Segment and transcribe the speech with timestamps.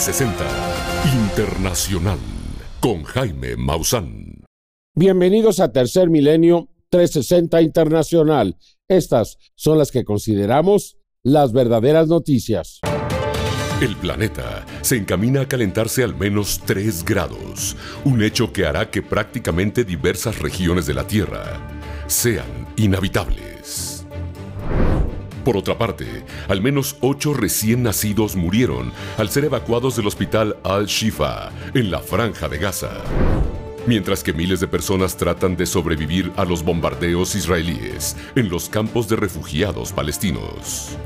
[0.00, 2.18] Tercer Milenio 360 Internacional
[2.80, 4.44] con Jaime Maussan.
[4.94, 8.56] Bienvenidos a Tercer Milenio 360 Internacional.
[8.88, 12.80] Estas son las que consideramos las verdaderas noticias.
[13.82, 19.02] El planeta se encamina a calentarse al menos 3 grados, un hecho que hará que
[19.02, 21.60] prácticamente diversas regiones de la Tierra
[22.06, 24.06] sean inhabitables.
[25.44, 31.50] Por otra parte, al menos ocho recién nacidos murieron al ser evacuados del hospital Al-Shifa,
[31.72, 32.90] en la franja de Gaza.
[33.86, 39.08] Mientras que miles de personas tratan de sobrevivir a los bombardeos israelíes en los campos
[39.08, 40.98] de refugiados palestinos.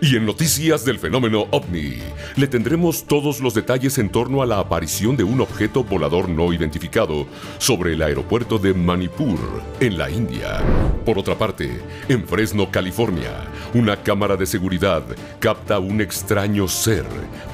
[0.00, 1.94] Y en noticias del fenómeno ovni,
[2.36, 6.52] le tendremos todos los detalles en torno a la aparición de un objeto volador no
[6.52, 9.38] identificado sobre el aeropuerto de Manipur,
[9.80, 10.62] en la India.
[11.06, 15.02] Por otra parte, en Fresno, California, una cámara de seguridad
[15.38, 17.06] capta un extraño ser,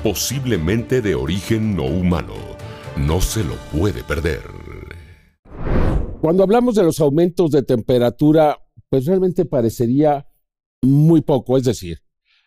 [0.03, 2.35] posiblemente de origen no humano.
[2.97, 4.43] No se lo puede perder.
[6.21, 10.27] Cuando hablamos de los aumentos de temperatura, pues realmente parecería
[10.83, 12.02] muy poco, es decir,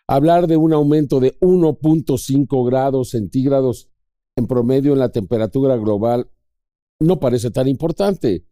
[0.08, 3.90] hablar de un aumento de 1.5 grados centígrados
[4.36, 6.30] en promedio en la temperatura global
[7.00, 8.46] no parece tan importante.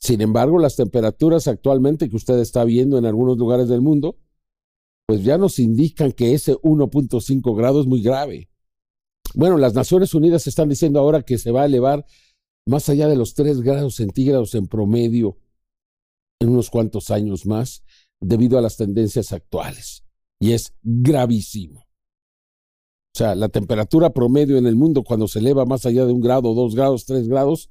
[0.00, 4.18] Sin embargo, las temperaturas actualmente que usted está viendo en algunos lugares del mundo,
[5.06, 8.48] pues ya nos indican que ese 1.5 grados es muy grave.
[9.34, 12.04] Bueno, las Naciones Unidas están diciendo ahora que se va a elevar
[12.66, 15.38] más allá de los 3 grados centígrados en promedio
[16.40, 17.84] en unos cuantos años más
[18.20, 20.04] debido a las tendencias actuales
[20.42, 21.86] y es gravísimo.
[23.14, 26.20] O sea, la temperatura promedio en el mundo cuando se eleva más allá de un
[26.20, 27.70] grado, dos grados, tres grados,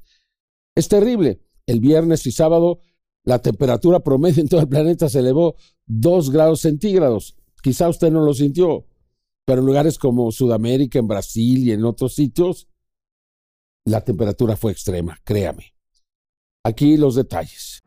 [0.73, 1.41] es terrible.
[1.65, 2.79] El viernes y sábado
[3.25, 5.55] la temperatura promedio en todo el planeta se elevó
[5.85, 7.35] dos grados centígrados.
[7.61, 8.85] Quizá usted no lo sintió,
[9.43, 12.69] pero en lugares como Sudamérica, en Brasil y en otros sitios,
[13.83, 15.73] la temperatura fue extrema, créame.
[16.63, 17.83] Aquí los detalles.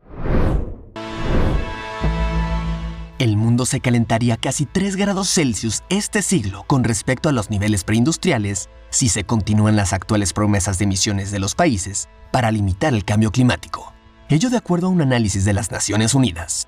[3.17, 7.85] El mundo se calentaría casi 3 grados Celsius este siglo con respecto a los niveles
[7.85, 13.05] preindustriales si se continúan las actuales promesas de emisiones de los países para limitar el
[13.05, 13.93] cambio climático.
[14.27, 16.67] Ello de acuerdo a un análisis de las Naciones Unidas.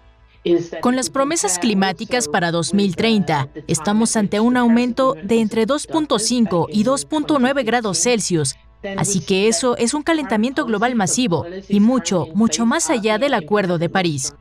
[0.79, 7.65] Con las promesas climáticas para 2030, estamos ante un aumento de entre 2.5 y 2.9
[7.65, 8.55] grados Celsius.
[8.95, 13.77] Así que eso es un calentamiento global masivo y mucho, mucho más allá del Acuerdo
[13.79, 14.33] de París.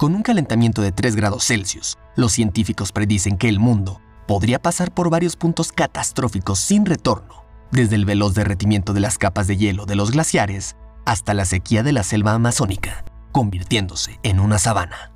[0.00, 4.94] Con un calentamiento de 3 grados Celsius, los científicos predicen que el mundo podría pasar
[4.94, 9.84] por varios puntos catastróficos sin retorno, desde el veloz derretimiento de las capas de hielo
[9.84, 10.74] de los glaciares
[11.04, 15.12] hasta la sequía de la selva amazónica, convirtiéndose en una sabana.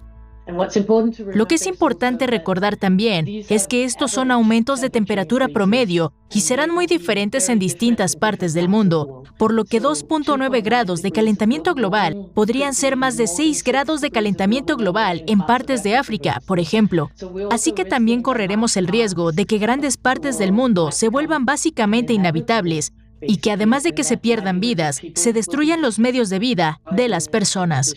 [0.46, 6.40] Lo que es importante recordar también es que estos son aumentos de temperatura promedio y
[6.40, 11.74] serán muy diferentes en distintas partes del mundo, por lo que 2.9 grados de calentamiento
[11.74, 16.60] global podrían ser más de 6 grados de calentamiento global en partes de África, por
[16.60, 17.10] ejemplo.
[17.50, 22.12] Así que también correremos el riesgo de que grandes partes del mundo se vuelvan básicamente
[22.12, 26.80] inhabitables y que además de que se pierdan vidas, se destruyan los medios de vida
[26.90, 27.94] de las personas.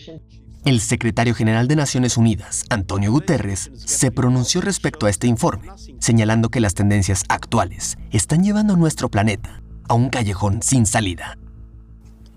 [0.64, 5.68] El secretario general de Naciones Unidas, Antonio Guterres, se pronunció respecto a este informe,
[6.00, 11.38] señalando que las tendencias actuales están llevando a nuestro planeta a un callejón sin salida.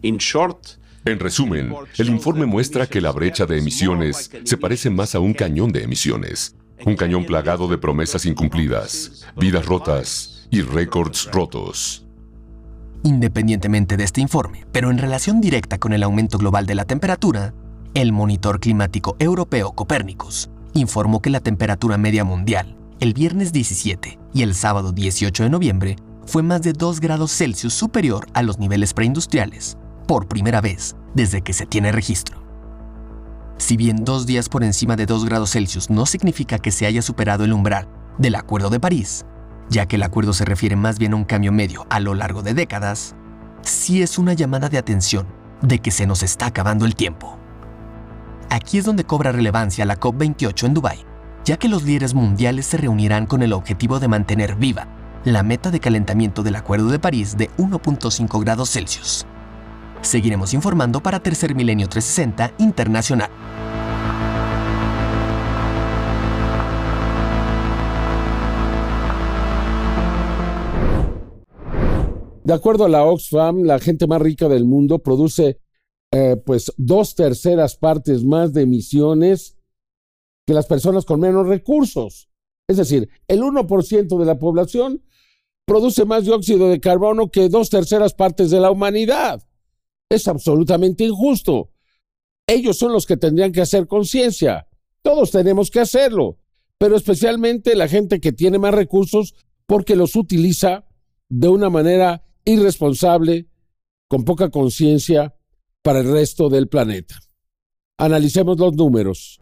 [0.02, 5.34] En resumen, el informe muestra que la brecha de emisiones se parece más a un
[5.34, 6.56] cañón de emisiones,
[6.86, 12.06] un cañón plagado de promesas incumplidas, vidas rotas y récords rotos.
[13.04, 17.56] Independientemente de este informe, pero en relación directa con el aumento global de la temperatura,
[17.94, 24.44] el monitor climático europeo Copérnicus informó que la temperatura media mundial el viernes 17 y
[24.44, 25.96] el sábado 18 de noviembre
[26.26, 29.78] fue más de 2 grados Celsius superior a los niveles preindustriales,
[30.08, 32.42] por primera vez desde que se tiene registro.
[33.58, 37.02] Si bien dos días por encima de 2 grados Celsius no significa que se haya
[37.02, 39.26] superado el umbral del Acuerdo de París,
[39.70, 42.42] ya que el acuerdo se refiere más bien a un cambio medio a lo largo
[42.42, 43.16] de décadas,
[43.62, 45.28] sí es una llamada de atención
[45.62, 47.41] de que se nos está acabando el tiempo.
[48.54, 51.00] Aquí es donde cobra relevancia la COP28 en Dubái,
[51.46, 54.90] ya que los líderes mundiales se reunirán con el objetivo de mantener viva
[55.24, 59.26] la meta de calentamiento del Acuerdo de París de 1.5 grados Celsius.
[60.02, 63.30] Seguiremos informando para Tercer Milenio 360 Internacional.
[72.44, 75.62] De acuerdo a la Oxfam, la gente más rica del mundo produce
[76.12, 79.58] eh, pues dos terceras partes más de emisiones
[80.46, 82.30] que las personas con menos recursos.
[82.68, 85.04] Es decir, el 1% de la población
[85.66, 89.42] produce más dióxido de carbono que dos terceras partes de la humanidad.
[90.10, 91.72] Es absolutamente injusto.
[92.48, 94.68] Ellos son los que tendrían que hacer conciencia.
[95.02, 96.40] Todos tenemos que hacerlo,
[96.78, 99.34] pero especialmente la gente que tiene más recursos
[99.66, 100.86] porque los utiliza
[101.30, 103.48] de una manera irresponsable,
[104.10, 105.34] con poca conciencia
[105.82, 107.20] para el resto del planeta.
[107.98, 109.40] Analicemos los números.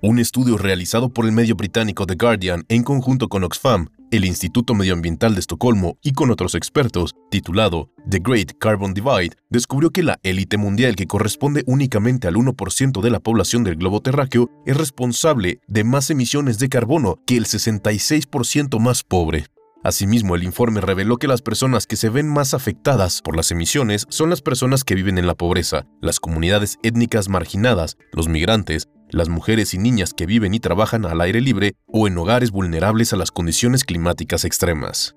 [0.00, 4.74] Un estudio realizado por el medio británico The Guardian en conjunto con Oxfam, el Instituto
[4.74, 10.20] Medioambiental de Estocolmo y con otros expertos, titulado The Great Carbon Divide, descubrió que la
[10.22, 15.60] élite mundial que corresponde únicamente al 1% de la población del globo terráqueo es responsable
[15.66, 19.46] de más emisiones de carbono que el 66% más pobre.
[19.84, 24.06] Asimismo, el informe reveló que las personas que se ven más afectadas por las emisiones
[24.08, 29.28] son las personas que viven en la pobreza, las comunidades étnicas marginadas, los migrantes, las
[29.28, 33.16] mujeres y niñas que viven y trabajan al aire libre o en hogares vulnerables a
[33.16, 35.14] las condiciones climáticas extremas.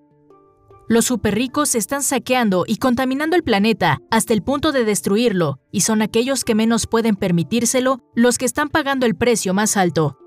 [0.88, 6.02] Los superricos están saqueando y contaminando el planeta hasta el punto de destruirlo, y son
[6.02, 10.18] aquellos que menos pueden permitírselo los que están pagando el precio más alto.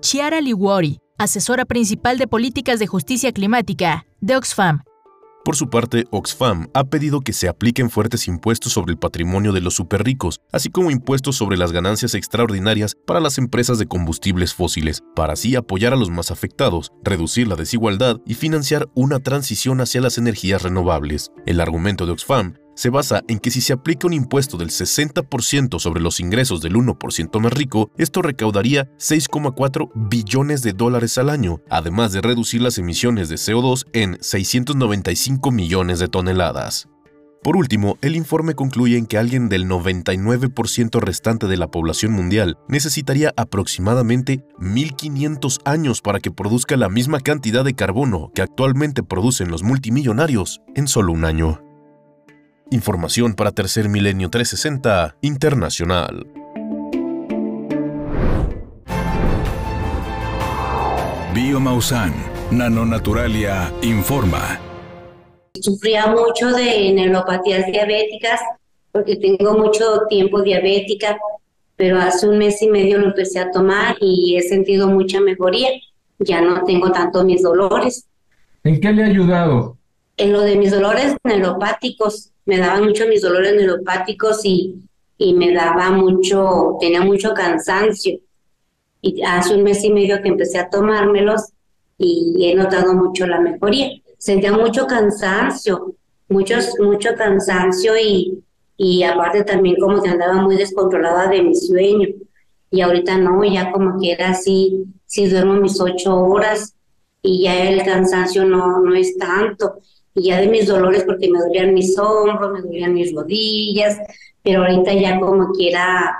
[0.00, 4.82] Chiara Liguori, asesora principal de políticas de justicia climática de Oxfam,
[5.42, 9.62] por su parte, Oxfam ha pedido que se apliquen fuertes impuestos sobre el patrimonio de
[9.62, 15.02] los superricos, así como impuestos sobre las ganancias extraordinarias para las empresas de combustibles fósiles,
[15.16, 20.02] para así apoyar a los más afectados, reducir la desigualdad y financiar una transición hacia
[20.02, 21.32] las energías renovables.
[21.46, 25.78] El argumento de Oxfam se basa en que si se aplica un impuesto del 60%
[25.78, 31.60] sobre los ingresos del 1% más rico, esto recaudaría 6,4 billones de dólares al año,
[31.68, 36.88] además de reducir las emisiones de CO2 en 695 millones de toneladas.
[37.42, 42.58] Por último, el informe concluye en que alguien del 99% restante de la población mundial
[42.68, 49.50] necesitaría aproximadamente 1.500 años para que produzca la misma cantidad de carbono que actualmente producen
[49.50, 51.69] los multimillonarios en solo un año.
[52.72, 56.24] Información para Tercer Milenio 360 Internacional.
[61.34, 62.14] Biomausan,
[62.52, 64.60] Nanonaturalia, informa.
[65.60, 68.40] Sufría mucho de neuropatías diabéticas
[68.92, 71.18] porque tengo mucho tiempo diabética,
[71.74, 75.70] pero hace un mes y medio lo empecé a tomar y he sentido mucha mejoría.
[76.20, 78.06] Ya no tengo tanto mis dolores.
[78.62, 79.76] ¿En qué le ha ayudado?
[80.16, 84.74] En lo de mis dolores neuropáticos me daban mucho mis dolores neuropáticos y,
[85.16, 88.18] y me daba mucho, tenía mucho cansancio.
[89.00, 91.52] Y hace un mes y medio que empecé a tomármelos
[91.96, 93.90] y he notado mucho la mejoría.
[94.18, 95.94] Sentía mucho cansancio,
[96.28, 96.56] mucho
[97.16, 98.42] cansancio y,
[98.76, 102.08] y aparte también como que andaba muy descontrolada de mi sueño.
[102.68, 106.74] Y ahorita no, ya como que era así, si duermo mis ocho horas
[107.22, 109.76] y ya el cansancio no, no es tanto
[110.14, 113.98] y ya de mis dolores porque me dolían mis hombros, me dolían mis rodillas,
[114.42, 116.16] pero ahorita ya como quiera,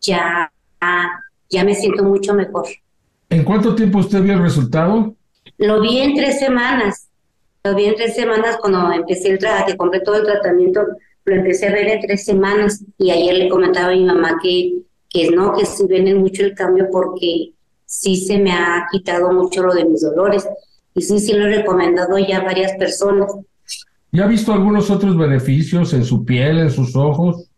[0.00, 0.50] ya,
[1.50, 2.66] ya me siento mucho mejor.
[3.28, 5.14] ¿En cuánto tiempo usted vio el resultado?
[5.58, 7.08] Lo vi en tres semanas.
[7.64, 10.86] Lo vi en tres semanas cuando empecé el tratamiento, que compré todo el tratamiento,
[11.24, 14.78] lo empecé a ver en tres semanas y ayer le comentaba a mi mamá que,
[15.08, 17.52] que no, que sí viene mucho el cambio porque
[17.84, 20.46] sí se me ha quitado mucho lo de mis dolores
[20.96, 23.30] y sí, sí lo he recomendado ya a varias personas.
[24.10, 27.50] ¿Ya ha visto algunos otros beneficios en su piel, en sus ojos?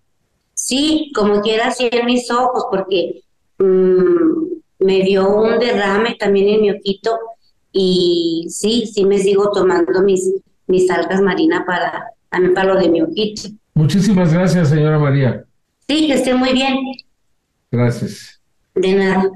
[0.55, 3.23] Sí, como quiera, sí en mis ojos, porque
[3.59, 7.17] mm, me dio un derrame también en mi ojito
[7.71, 10.29] y sí, sí me sigo tomando mis,
[10.67, 13.43] mis algas marinas para, para lo de mi ojito.
[13.75, 15.45] Muchísimas gracias, señora María.
[15.87, 16.77] Sí, que esté muy bien.
[17.71, 18.41] Gracias.
[18.75, 19.31] De nada.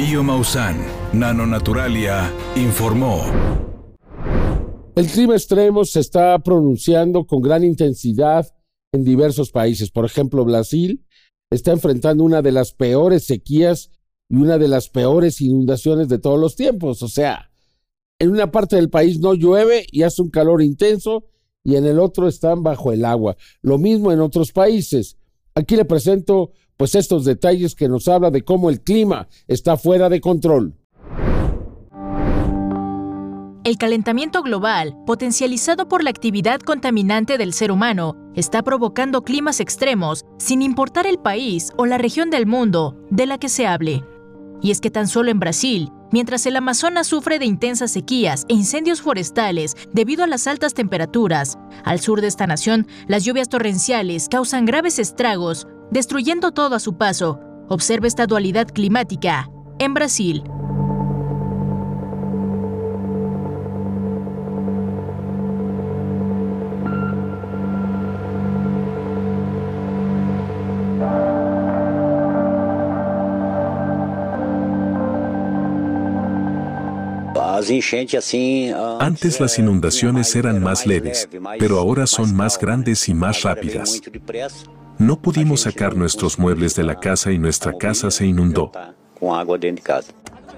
[0.00, 0.76] Biomausan,
[1.12, 3.20] Nanonaturalia, informó.
[4.94, 8.46] El clima extremo se está pronunciando con gran intensidad
[8.92, 9.90] en diversos países.
[9.90, 11.04] Por ejemplo, Brasil
[11.50, 13.90] está enfrentando una de las peores sequías
[14.28, 17.02] y una de las peores inundaciones de todos los tiempos.
[17.02, 17.50] O sea,
[18.20, 21.24] en una parte del país no llueve y hace un calor intenso
[21.64, 23.36] y en el otro están bajo el agua.
[23.62, 25.16] Lo mismo en otros países.
[25.56, 30.08] Aquí le presento pues estos detalles que nos habla de cómo el clima está fuera
[30.08, 30.74] de control.
[33.64, 40.24] El calentamiento global, potencializado por la actividad contaminante del ser humano, está provocando climas extremos
[40.38, 44.04] sin importar el país o la región del mundo de la que se hable.
[44.62, 48.54] Y es que tan solo en Brasil, mientras el Amazonas sufre de intensas sequías e
[48.54, 54.28] incendios forestales debido a las altas temperaturas, al sur de esta nación, las lluvias torrenciales
[54.28, 57.40] causan graves estragos destruyendo todo a su paso.
[57.68, 60.44] Observa esta dualidad climática en Brasil.
[79.00, 81.28] Antes las inundaciones eran más leves,
[81.58, 84.00] pero ahora son más grandes y más rápidas.
[84.98, 88.72] No pudimos sacar nuestros muebles de la casa y nuestra casa se inundó.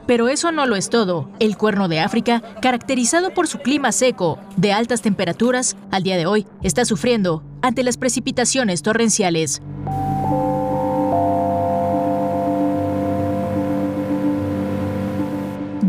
[0.06, 1.30] Pero eso no lo es todo.
[1.40, 6.24] El cuerno de África, caracterizado por su clima seco, de altas temperaturas, al día de
[6.24, 9.60] hoy está sufriendo ante las precipitaciones torrenciales.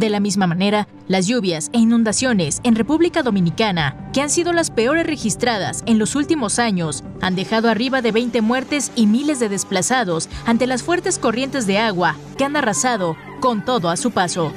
[0.02, 4.72] De la misma manera, las lluvias e inundaciones en República Dominicana, que han sido las
[4.72, 9.48] peores registradas en los últimos años, han dejado arriba de 20 muertes y miles de
[9.48, 14.52] desplazados ante las fuertes corrientes de agua que han arrasado con todo a su paso.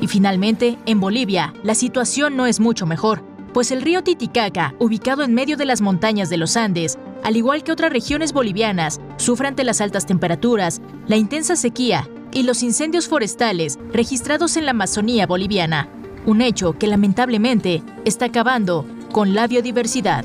[0.00, 3.22] Y finalmente, en Bolivia, la situación no es mucho mejor
[3.52, 7.64] pues el río Titicaca, ubicado en medio de las montañas de los Andes, al igual
[7.64, 13.08] que otras regiones bolivianas, sufre ante las altas temperaturas, la intensa sequía y los incendios
[13.08, 15.88] forestales registrados en la Amazonía boliviana,
[16.26, 20.24] un hecho que lamentablemente está acabando con la biodiversidad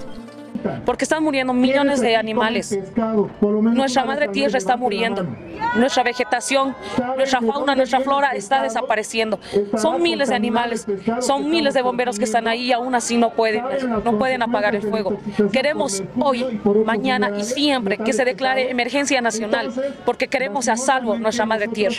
[0.85, 2.77] porque están muriendo millones de animales.
[3.41, 5.25] Nuestra madre tierra está muriendo,
[5.75, 6.75] nuestra vegetación,
[7.15, 9.39] nuestra fauna, nuestra flora está desapareciendo.
[9.77, 10.87] Son miles de animales,
[11.19, 13.63] son miles de bomberos que están ahí y aún así no pueden,
[14.03, 15.17] no pueden apagar el fuego.
[15.51, 19.71] Queremos hoy, mañana y siempre que se declare emergencia nacional,
[20.05, 21.95] porque queremos a salvo nuestra madre tierra.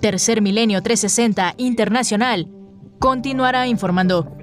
[0.00, 2.48] Tercer Milenio 360 Internacional
[2.98, 4.41] continuará informando.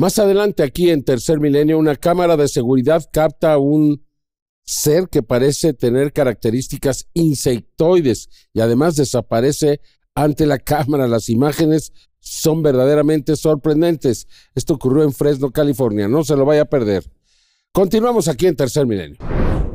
[0.00, 4.06] Más adelante aquí en Tercer Milenio, una cámara de seguridad capta un
[4.64, 9.80] ser que parece tener características insectoides y además desaparece
[10.14, 11.08] ante la cámara.
[11.08, 14.28] Las imágenes son verdaderamente sorprendentes.
[14.54, 16.06] Esto ocurrió en Fresno, California.
[16.06, 17.02] No se lo vaya a perder.
[17.72, 19.18] Continuamos aquí en Tercer Milenio.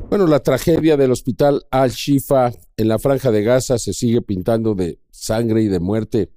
[0.09, 5.01] Bueno, la tragedia del hospital Al-Shifa en la franja de Gaza se sigue pintando de
[5.11, 6.31] sangre y de muerte.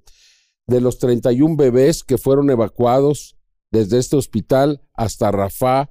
[0.65, 3.36] De los 31 bebés que fueron evacuados,
[3.71, 5.89] desde este hospital hasta Rafah,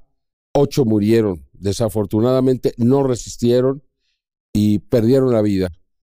[0.55, 1.47] ocho murieron.
[1.53, 3.83] Desafortunadamente no resistieron
[4.53, 5.71] y perdieron la vida.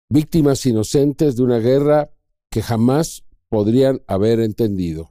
[0.09, 2.11] Víctimas inocentes de una guerra
[2.49, 5.09] que jamás podrían haber entendido.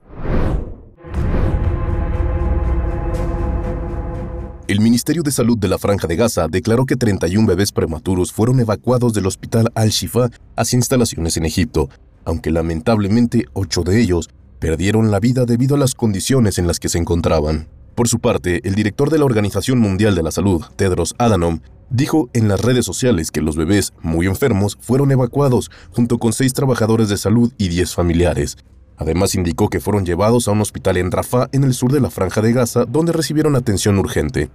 [4.69, 8.61] El Ministerio de Salud de la Franja de Gaza declaró que 31 bebés prematuros fueron
[8.61, 11.91] evacuados del hospital Al-Shifa hacia instalaciones en Egipto,
[12.25, 14.31] aunque lamentablemente ocho de ellos
[14.63, 17.67] perdieron la vida debido a las condiciones en las que se encontraban.
[17.97, 21.59] Por su parte, el director de la Organización Mundial de la Salud, Tedros Adhanom,
[21.91, 26.53] dijo en las redes sociales que los bebés muy enfermos fueron evacuados junto con seis
[26.53, 28.57] trabajadores de salud y diez familiares.
[28.99, 32.11] Además indicó que fueron llevados a un hospital en Rafah, en el sur de la
[32.11, 34.49] franja de Gaza, donde recibieron atención urgente.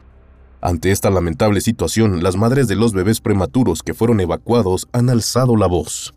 [0.61, 5.57] Ante esta lamentable situación, las madres de los bebés prematuros que fueron evacuados han alzado
[5.57, 6.16] la voz.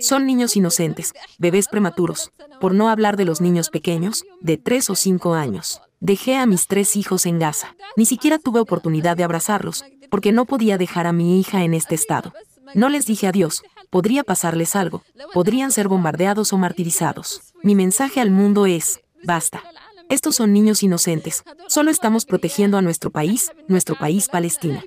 [0.00, 4.94] Son niños inocentes, bebés prematuros, por no hablar de los niños pequeños, de 3 o
[4.94, 5.80] 5 años.
[6.00, 7.74] Dejé a mis tres hijos en Gaza.
[7.96, 11.94] Ni siquiera tuve oportunidad de abrazarlos, porque no podía dejar a mi hija en este
[11.94, 12.32] estado.
[12.74, 17.40] No les dije adiós, podría pasarles algo, podrían ser bombardeados o martirizados.
[17.62, 19.62] Mi mensaje al mundo es, basta.
[20.08, 21.42] Estos son niños inocentes.
[21.66, 24.82] Solo estamos protegiendo a nuestro país, nuestro país Palestina.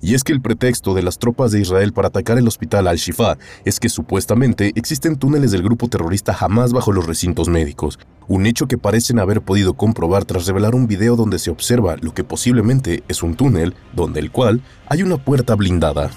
[0.00, 3.36] Y es que el pretexto de las tropas de Israel para atacar el hospital Al-Shifa
[3.64, 8.68] es que supuestamente existen túneles del grupo terrorista Hamas bajo los recintos médicos, un hecho
[8.68, 13.02] que parecen haber podido comprobar tras revelar un video donde se observa lo que posiblemente
[13.08, 16.10] es un túnel, donde el cual hay una puerta blindada.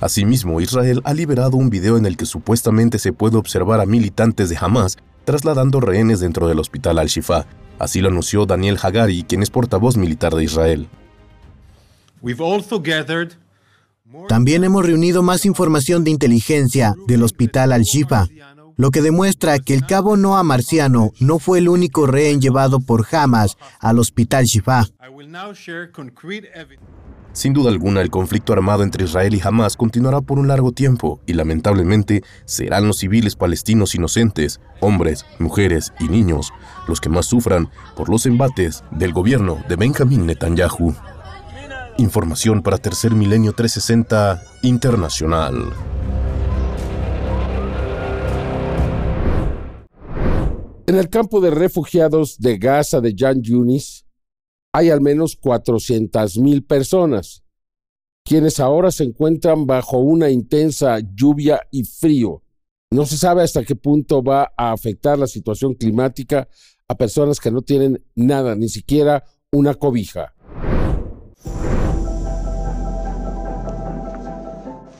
[0.00, 4.48] Asimismo, Israel ha liberado un video en el que supuestamente se puede observar a militantes
[4.48, 7.46] de Hamas trasladando rehenes dentro del hospital Al-Shifa.
[7.78, 10.88] Así lo anunció Daniel Hagari, quien es portavoz militar de Israel.
[14.28, 18.26] También hemos reunido más información de inteligencia del hospital Al-Shifa,
[18.76, 23.06] lo que demuestra que el cabo Noah Marciano no fue el único rehén llevado por
[23.12, 24.86] Hamas al hospital Shifa.
[27.32, 31.20] Sin duda alguna, el conflicto armado entre Israel y Hamas continuará por un largo tiempo
[31.26, 36.52] y lamentablemente serán los civiles palestinos inocentes, hombres, mujeres y niños,
[36.88, 40.94] los que más sufran por los embates del gobierno de Benjamín Netanyahu.
[42.00, 45.70] Información para Tercer Milenio 360 Internacional.
[50.86, 54.06] En el campo de refugiados de Gaza de Jan Yunis
[54.72, 57.42] hay al menos 400.000 personas,
[58.24, 62.42] quienes ahora se encuentran bajo una intensa lluvia y frío.
[62.90, 66.48] No se sabe hasta qué punto va a afectar la situación climática
[66.88, 70.34] a personas que no tienen nada, ni siquiera una cobija.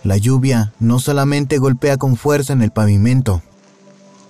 [0.03, 3.43] La lluvia no solamente golpea con fuerza en el pavimento,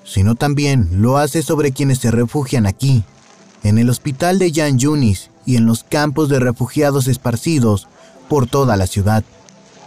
[0.05, 3.05] sino también lo hace sobre quienes se refugian aquí,
[3.63, 7.87] en el hospital de Jan Yunis y en los campos de refugiados esparcidos
[8.29, 9.23] por toda la ciudad.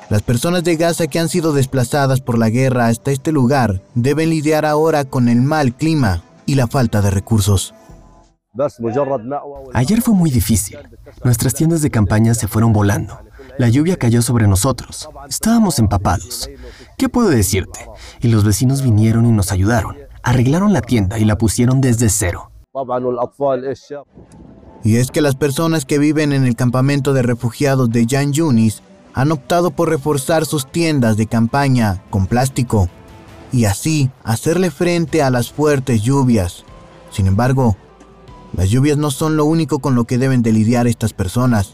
[0.10, 4.30] Las personas de Gaza que han sido desplazadas por la guerra hasta este lugar deben
[4.30, 7.74] lidiar ahora con el mal clima y la falta de recursos.
[9.74, 10.78] Ayer fue muy difícil.
[11.24, 13.20] Nuestras tiendas de campaña se fueron volando.
[13.58, 15.10] La lluvia cayó sobre nosotros.
[15.30, 16.50] Estábamos empapados.
[16.98, 17.88] ¿Qué puedo decirte?
[18.22, 19.98] Y los vecinos vinieron y nos ayudaron.
[20.24, 22.52] Arreglaron la tienda y la pusieron desde cero.
[24.84, 28.82] Y es que las personas que viven en el campamento de refugiados de Jan Yunis
[29.14, 32.90] han optado por reforzar sus tiendas de campaña con plástico
[33.52, 36.66] y así hacerle frente a las fuertes lluvias.
[37.12, 37.78] Sin embargo,
[38.58, 41.74] las lluvias no son lo único con lo que deben de lidiar estas personas,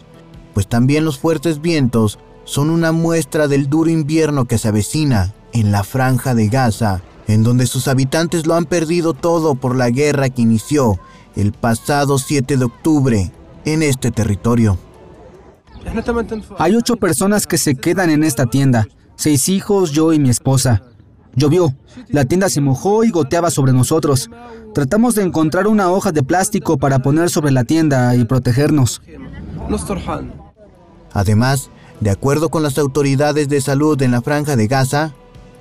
[0.53, 5.71] pues también los fuertes vientos son una muestra del duro invierno que se avecina en
[5.71, 10.29] la franja de Gaza en donde sus habitantes lo han perdido todo por la guerra
[10.29, 10.99] que inició
[11.35, 13.31] el pasado 7 de octubre
[13.65, 14.79] en este territorio.
[16.57, 20.81] Hay ocho personas que se quedan en esta tienda, seis hijos, yo y mi esposa.
[21.35, 21.75] Llovió,
[22.07, 24.31] la tienda se mojó y goteaba sobre nosotros.
[24.73, 29.01] Tratamos de encontrar una hoja de plástico para poner sobre la tienda y protegernos.
[31.13, 31.69] Además,
[31.99, 35.13] de acuerdo con las autoridades de salud en la franja de Gaza,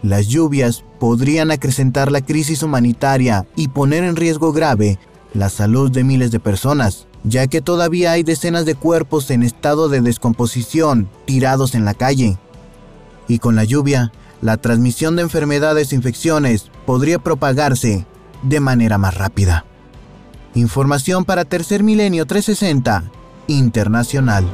[0.02, 4.98] las lluvias podrían acrecentar la crisis humanitaria y poner en riesgo grave
[5.34, 9.88] la salud de miles de personas, ya que todavía hay decenas de cuerpos en estado
[9.88, 12.38] de descomposición tirados en la calle.
[13.26, 18.06] Y con la lluvia, la transmisión de enfermedades e infecciones podría propagarse
[18.42, 19.64] de manera más rápida.
[20.54, 23.04] Información para Tercer Milenio 360
[23.48, 24.46] Internacional.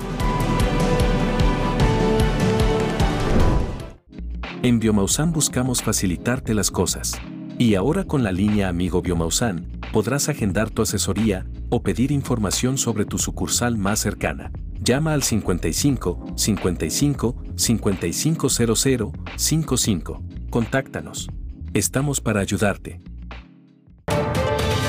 [4.64, 7.20] En Biomausan buscamos facilitarte las cosas.
[7.58, 13.04] Y ahora con la línea Amigo Biomausan, podrás agendar tu asesoría o pedir información sobre
[13.04, 14.50] tu sucursal más cercana.
[14.82, 20.22] Llama al 55 55 5500 55.
[20.48, 21.28] Contáctanos.
[21.74, 23.02] Estamos para ayudarte.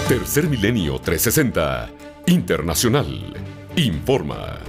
[0.07, 1.89] Tercer Milenio 360
[2.27, 4.59] Internacional informa.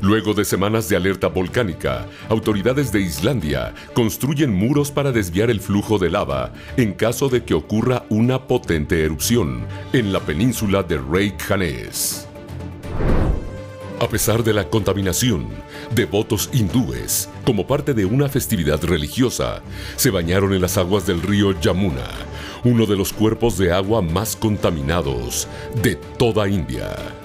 [0.00, 5.98] Luego de semanas de alerta volcánica, autoridades de Islandia construyen muros para desviar el flujo
[5.98, 12.28] de lava en caso de que ocurra una potente erupción en la península de Reykjanes.
[14.00, 15.48] A pesar de la contaminación,
[15.92, 19.62] devotos hindúes, como parte de una festividad religiosa,
[19.96, 22.06] se bañaron en las aguas del río Yamuna,
[22.62, 25.48] uno de los cuerpos de agua más contaminados
[25.82, 27.17] de toda India.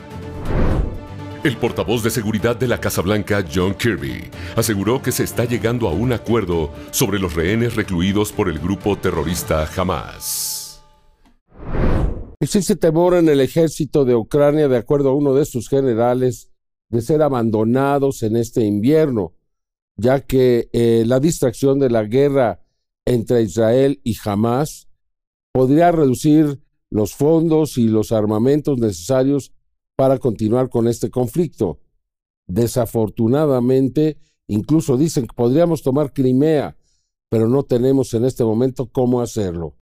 [1.43, 5.89] El portavoz de seguridad de la Casa Blanca, John Kirby, aseguró que se está llegando
[5.89, 10.81] a un acuerdo sobre los rehenes recluidos por el grupo terrorista Hamas.
[12.39, 16.49] Existe temor en el ejército de Ucrania, de acuerdo a uno de sus generales,
[16.89, 19.33] de ser abandonados en este invierno,
[19.97, 22.61] ya que eh, la distracción de la guerra
[23.05, 24.87] entre Israel y Hamas
[25.51, 29.51] podría reducir los fondos y los armamentos necesarios
[30.03, 31.79] para continuar con este conflicto.
[32.45, 36.75] Desafortunadamente, incluso dicen que podríamos tomar Crimea,
[37.29, 39.77] pero no tenemos en este momento cómo hacerlo.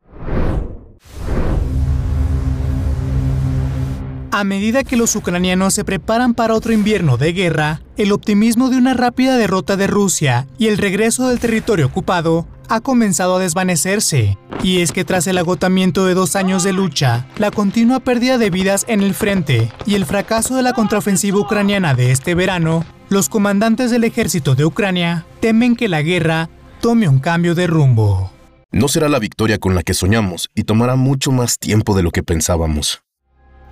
[4.38, 8.78] A medida que los ucranianos se preparan para otro invierno de guerra, el optimismo de
[8.78, 14.38] una rápida derrota de Rusia y el regreso del territorio ocupado ha comenzado a desvanecerse.
[14.62, 18.52] Y es que tras el agotamiento de dos años de lucha, la continua pérdida de
[18.52, 23.30] vidas en el frente y el fracaso de la contraofensiva ucraniana de este verano, los
[23.30, 26.48] comandantes del ejército de Ucrania temen que la guerra
[26.80, 28.32] tome un cambio de rumbo.
[28.72, 32.12] No será la victoria con la que soñamos y tomará mucho más tiempo de lo
[32.12, 33.02] que pensábamos.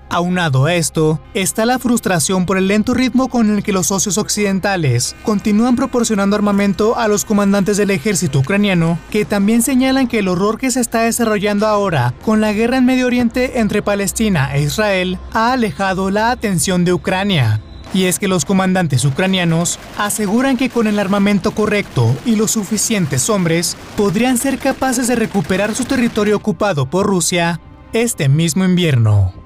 [0.09, 4.17] Aunado a esto, está la frustración por el lento ritmo con el que los socios
[4.17, 10.27] occidentales continúan proporcionando armamento a los comandantes del ejército ucraniano, que también señalan que el
[10.27, 14.61] horror que se está desarrollando ahora con la guerra en Medio Oriente entre Palestina e
[14.61, 17.61] Israel ha alejado la atención de Ucrania.
[17.93, 23.29] Y es que los comandantes ucranianos aseguran que con el armamento correcto y los suficientes
[23.29, 27.59] hombres podrían ser capaces de recuperar su territorio ocupado por Rusia
[27.93, 29.44] este mismo invierno.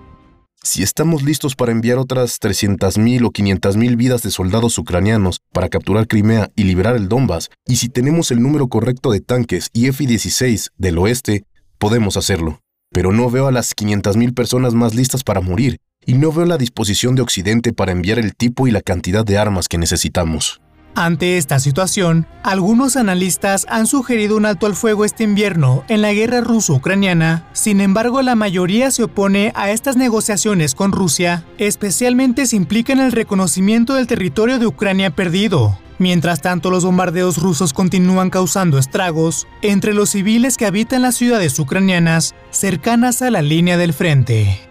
[0.70, 6.08] Si estamos listos para enviar otras 300.000 o 500.000 vidas de soldados ucranianos para capturar
[6.08, 10.70] Crimea y liberar el Donbass, y si tenemos el número correcto de tanques y F-16
[10.78, 11.44] del oeste,
[11.80, 12.62] podemos hacerlo.
[12.92, 16.60] Pero no veo a las 500.000 personas más listas para morir, y no veo la
[16.60, 20.62] disposición de Occidente para enviar el tipo y la cantidad de armas que necesitamos.
[20.96, 26.14] Ante esta situación, algunos analistas han sugerido un alto al fuego este invierno en la
[26.14, 27.46] guerra ruso-ucraniana.
[27.54, 33.12] Sin embargo, la mayoría se opone a estas negociaciones con Rusia, especialmente si implican el
[33.12, 35.78] reconocimiento del territorio de Ucrania perdido.
[36.00, 41.60] Mientras tanto, los bombardeos rusos continúan causando estragos entre los civiles que habitan las ciudades
[41.60, 44.62] ucranianas cercanas a la línea del frente.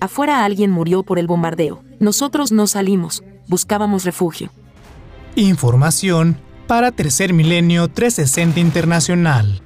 [0.00, 1.82] Afuera alguien murió por el bombardeo.
[2.00, 4.50] Nosotros no salimos, buscábamos refugio.
[5.36, 6.36] Información
[6.68, 9.60] para Tercer Milenio 360 Internacional.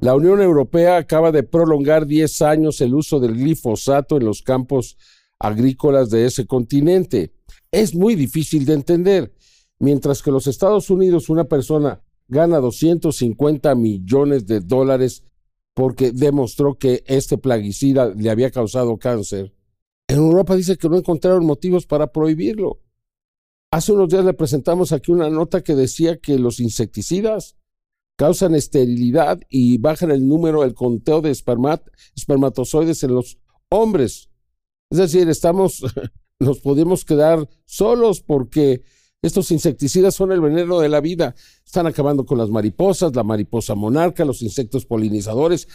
[0.00, 4.96] La Unión Europea acaba de prolongar 10 años el uso del glifosato en los campos
[5.40, 7.32] agrícolas de ese continente.
[7.72, 9.34] Es muy difícil de entender.
[9.80, 15.24] Mientras que los Estados Unidos una persona gana 250 millones de dólares
[15.74, 19.52] porque demostró que este plaguicida le había causado cáncer,
[20.08, 22.80] en Europa dice que no encontraron motivos para prohibirlo.
[23.70, 27.56] Hace unos días le presentamos aquí una nota que decía que los insecticidas
[28.16, 33.38] causan esterilidad y bajan el número, el conteo de espermatozoides en los
[33.68, 34.30] hombres.
[34.90, 35.82] Es decir, estamos,
[36.38, 38.84] nos podemos quedar solos porque
[39.22, 41.34] estos insecticidas son el veneno de la vida.
[41.64, 45.66] Están acabando con las mariposas, la mariposa monarca, los insectos polinizadores.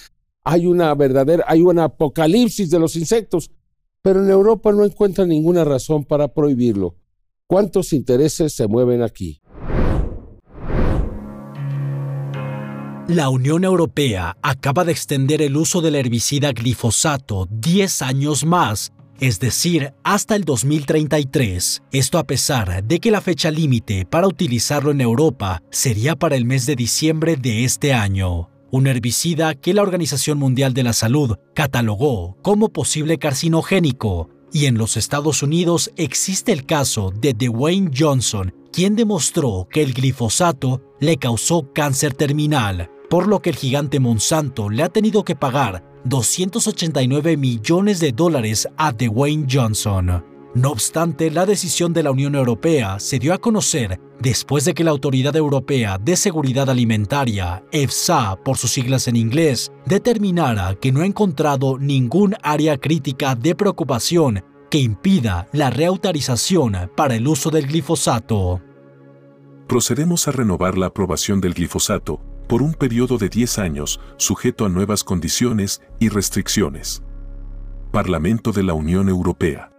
[0.44, 3.52] Hay una verdadera, hay un apocalipsis de los insectos
[4.02, 6.96] pero en Europa no encuentra ninguna razón para prohibirlo.
[7.48, 9.42] ¿Cuántos intereses se mueven aquí?
[13.08, 19.40] La Unión Europea acaba de extender el uso del herbicida glifosato 10 años más, es
[19.40, 21.82] decir, hasta el 2033.
[21.92, 26.46] Esto a pesar de que la fecha límite para utilizarlo en Europa sería para el
[26.46, 31.38] mes de diciembre de este año un herbicida que la Organización Mundial de la Salud
[31.54, 38.54] catalogó como posible carcinogénico, y en los Estados Unidos existe el caso de Dwayne Johnson,
[38.72, 44.70] quien demostró que el glifosato le causó cáncer terminal, por lo que el gigante Monsanto
[44.70, 50.24] le ha tenido que pagar 289 millones de dólares a Dwayne Johnson.
[50.56, 54.84] No obstante, la decisión de la Unión Europea se dio a conocer después de que
[54.84, 61.02] la Autoridad Europea de Seguridad Alimentaria, EFSA por sus siglas en inglés, determinara que no
[61.02, 67.68] ha encontrado ningún área crítica de preocupación que impida la reautorización para el uso del
[67.68, 68.60] glifosato.
[69.68, 74.70] Procedemos a renovar la aprobación del glifosato por un periodo de 10 años sujeto a
[74.70, 77.04] nuevas condiciones y restricciones.
[77.92, 79.72] Parlamento de la Unión Europea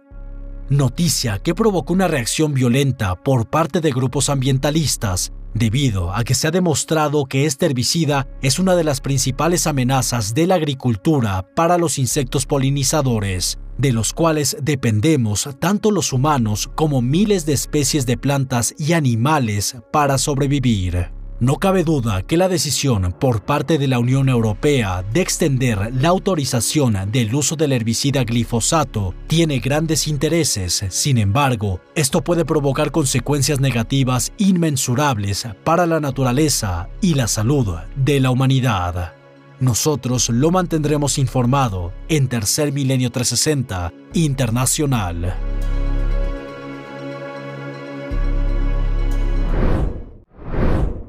[0.69, 6.47] noticia que provocó una reacción violenta por parte de grupos ambientalistas, debido a que se
[6.47, 11.77] ha demostrado que este herbicida es una de las principales amenazas de la agricultura para
[11.77, 18.17] los insectos polinizadores, de los cuales dependemos tanto los humanos como miles de especies de
[18.17, 21.20] plantas y animales para sobrevivir.
[21.41, 26.09] No cabe duda que la decisión por parte de la Unión Europea de extender la
[26.09, 33.59] autorización del uso del herbicida glifosato tiene grandes intereses, sin embargo, esto puede provocar consecuencias
[33.59, 39.13] negativas inmensurables para la naturaleza y la salud de la humanidad.
[39.59, 45.33] Nosotros lo mantendremos informado en Tercer Milenio 360 Internacional.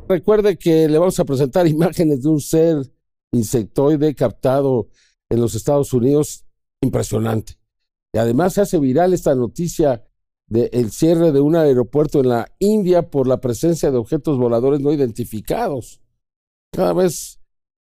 [0.09, 2.77] Recuerde que le vamos a presentar imágenes de un ser
[3.33, 4.89] insectoide captado
[5.31, 6.45] en los Estados Unidos
[6.83, 7.55] impresionante.
[8.13, 10.05] Y además se hace viral esta noticia
[10.49, 14.93] del cierre de un aeropuerto en la India por la presencia de objetos voladores no
[14.93, 16.03] identificados.
[16.73, 17.41] Cada vez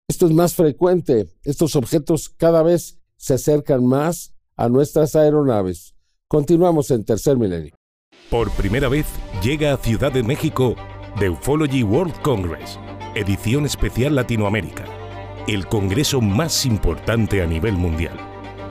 [0.09, 1.29] esto es más frecuente.
[1.45, 5.95] Estos objetos cada vez se acercan más a nuestras aeronaves.
[6.29, 7.77] Continuamos en Tercer Milenio.
[8.31, 9.07] Por primera vez
[9.43, 10.75] llega a Ciudad de México
[11.19, 12.79] The Ufology World Congress,
[13.15, 14.85] edición especial Latinoamérica.
[15.47, 18.19] el congreso más importante a nivel mundial.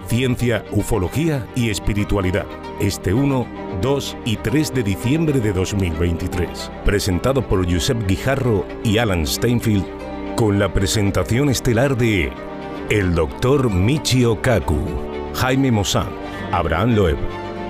[0.08, 2.46] Ciencia, Ufología y Espiritualidad.
[2.80, 3.48] Este 1,
[3.82, 6.72] 2 y 3 de diciembre de 2023.
[6.84, 12.32] Presentado por Josep Guijarro y Alan Steinfield con la presentación estelar de
[12.92, 13.72] el Dr.
[13.72, 14.86] Michio Kaku,
[15.34, 16.10] Jaime Mossan,
[16.52, 17.18] Abraham Loeb,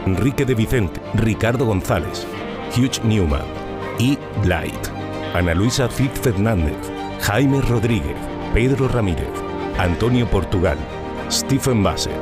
[0.05, 2.27] Enrique de Vicente, Ricardo González,
[2.75, 3.64] Hugh Newman
[3.99, 4.87] y Light,
[5.33, 6.75] Ana Luisa Fitz Fernández,
[7.21, 8.15] Jaime Rodríguez,
[8.53, 9.29] Pedro Ramírez,
[9.77, 10.77] Antonio Portugal,
[11.29, 12.13] Stephen Bassett,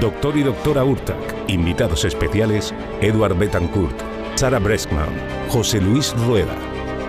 [0.00, 3.96] Doctor y Doctora Urtac, invitados especiales Edward Betancourt,
[4.34, 5.08] Sara Breskman,
[5.48, 6.56] José Luis Rueda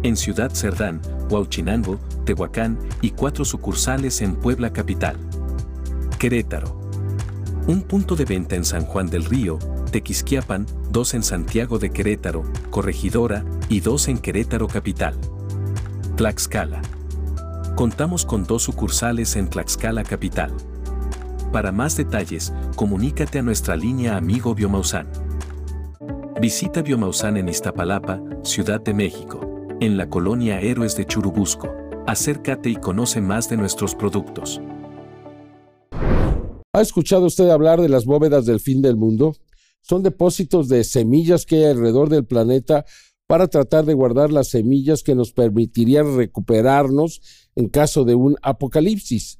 [0.04, 5.18] En Ciudad Cerdán, Huauchinango, Tehuacán y cuatro sucursales en Puebla Capital.
[6.20, 6.80] Querétaro.
[7.66, 9.58] Un punto de venta en San Juan del Río,
[9.92, 15.16] Tequisquiapan, dos en Santiago de Querétaro, Corregidora y dos en Querétaro Capital.
[16.20, 16.82] Tlaxcala.
[17.78, 20.52] Contamos con dos sucursales en Tlaxcala Capital.
[21.54, 25.08] Para más detalles, comunícate a nuestra línea Amigo Biomausan.
[26.42, 29.40] Visita Biomausan en Iztapalapa, Ciudad de México,
[29.80, 31.74] en la colonia Héroes de Churubusco.
[32.06, 34.60] Acércate y conoce más de nuestros productos.
[36.74, 39.38] ¿Ha escuchado usted hablar de las bóvedas del fin del mundo?
[39.80, 42.84] Son depósitos de semillas que hay alrededor del planeta
[43.30, 47.22] para tratar de guardar las semillas que nos permitirían recuperarnos
[47.56, 49.38] en caso de un apocalipsis.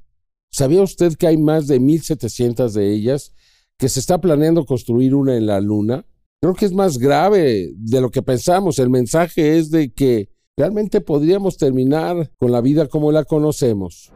[0.52, 3.34] ¿Sabía usted que hay más de 1.700 de ellas?
[3.80, 6.06] ¿Que se está planeando construir una en la Luna?
[6.40, 8.78] Creo que es más grave de lo que pensamos.
[8.78, 14.14] El mensaje es de que realmente podríamos terminar con la vida como la conocemos.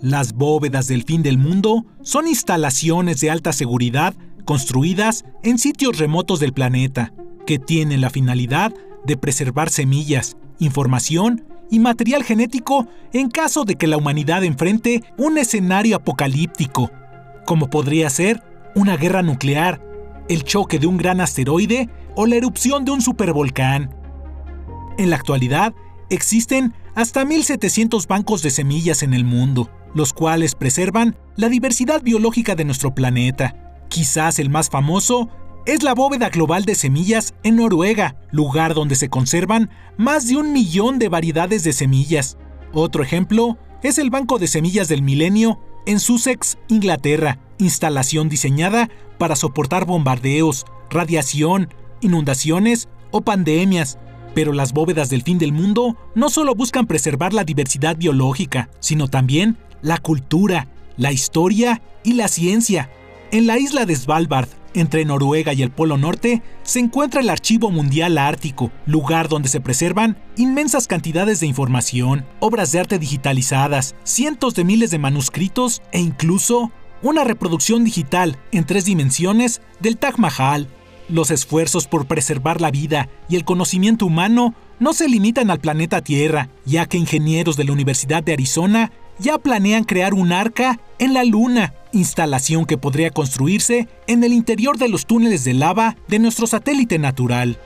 [0.00, 6.38] Las bóvedas del fin del mundo son instalaciones de alta seguridad construidas en sitios remotos
[6.38, 7.12] del planeta,
[7.46, 8.72] que tienen la finalidad
[9.04, 15.38] de preservar semillas, información y material genético en caso de que la humanidad enfrente un
[15.38, 16.90] escenario apocalíptico,
[17.46, 18.42] como podría ser
[18.74, 19.80] una guerra nuclear,
[20.28, 23.94] el choque de un gran asteroide o la erupción de un supervolcán.
[24.98, 25.74] En la actualidad,
[26.10, 32.54] existen hasta 1.700 bancos de semillas en el mundo, los cuales preservan la diversidad biológica
[32.54, 33.56] de nuestro planeta.
[33.88, 35.30] Quizás el más famoso
[35.66, 40.52] es la bóveda global de semillas en Noruega, lugar donde se conservan más de un
[40.52, 42.38] millón de variedades de semillas.
[42.72, 49.36] Otro ejemplo es el Banco de Semillas del Milenio en Sussex, Inglaterra, instalación diseñada para
[49.36, 53.98] soportar bombardeos, radiación, inundaciones o pandemias.
[54.34, 59.08] Pero las bóvedas del fin del mundo no solo buscan preservar la diversidad biológica, sino
[59.08, 62.90] también la cultura, la historia y la ciencia.
[63.32, 67.70] En la isla de Svalbard, entre Noruega y el Polo Norte, se encuentra el Archivo
[67.70, 74.54] Mundial Ártico, lugar donde se preservan inmensas cantidades de información, obras de arte digitalizadas, cientos
[74.54, 76.70] de miles de manuscritos e incluso
[77.02, 80.68] una reproducción digital en tres dimensiones del Taj Mahal.
[81.08, 86.02] Los esfuerzos por preservar la vida y el conocimiento humano no se limitan al planeta
[86.02, 91.12] Tierra, ya que ingenieros de la Universidad de Arizona ya planean crear un arca en
[91.12, 96.18] la Luna, instalación que podría construirse en el interior de los túneles de lava de
[96.18, 97.58] nuestro satélite natural.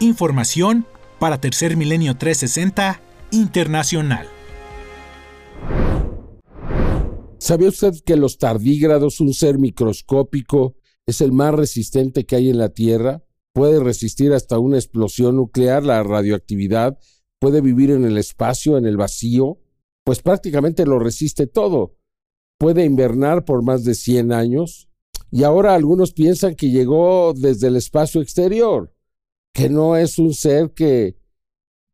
[0.00, 0.86] Información
[1.18, 3.00] para Tercer Milenio 360
[3.30, 4.28] Internacional.
[7.38, 12.58] ¿Sabía usted que los tardígrados, un ser microscópico, es el más resistente que hay en
[12.58, 13.22] la Tierra?
[13.52, 16.98] Puede resistir hasta una explosión nuclear, la radioactividad,
[17.38, 19.58] puede vivir en el espacio, en el vacío,
[20.04, 21.96] pues prácticamente lo resiste todo.
[22.58, 24.88] Puede invernar por más de 100 años
[25.30, 28.94] y ahora algunos piensan que llegó desde el espacio exterior,
[29.52, 31.16] que no es un ser que,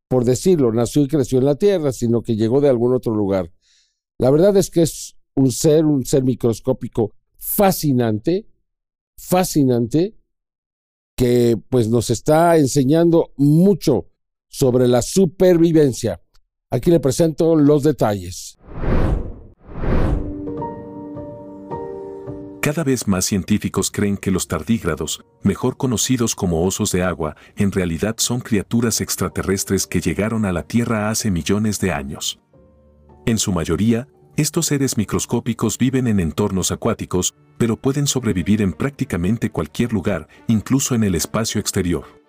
[0.08, 3.50] por decirlo, nació y creció en la Tierra, sino que llegó de algún otro lugar.
[4.18, 8.46] La verdad es que es un ser, un ser microscópico fascinante,
[9.16, 10.16] fascinante,
[11.16, 14.08] que pues nos está enseñando mucho
[14.48, 16.20] sobre la supervivencia.
[16.70, 18.58] Aquí le presento los detalles.
[22.60, 27.72] Cada vez más científicos creen que los tardígrados, mejor conocidos como osos de agua, en
[27.72, 32.38] realidad son criaturas extraterrestres que llegaron a la Tierra hace millones de años.
[33.24, 39.48] En su mayoría, estos seres microscópicos viven en entornos acuáticos, pero pueden sobrevivir en prácticamente
[39.50, 42.19] cualquier lugar, incluso en el espacio exterior.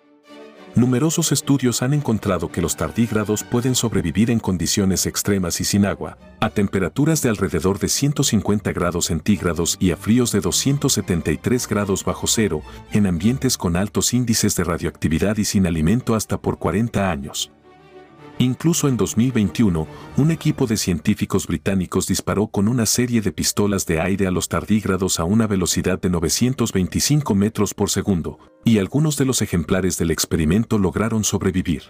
[0.74, 6.16] Numerosos estudios han encontrado que los tardígrados pueden sobrevivir en condiciones extremas y sin agua,
[6.40, 12.26] a temperaturas de alrededor de 150 grados centígrados y a fríos de 273 grados bajo
[12.26, 17.52] cero, en ambientes con altos índices de radioactividad y sin alimento hasta por 40 años.
[18.42, 24.00] Incluso en 2021, un equipo de científicos británicos disparó con una serie de pistolas de
[24.00, 29.26] aire a los tardígrados a una velocidad de 925 metros por segundo, y algunos de
[29.26, 31.84] los ejemplares del experimento lograron sobrevivir.